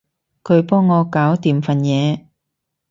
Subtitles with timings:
[0.43, 2.25] 佢幫我搞掂份嘢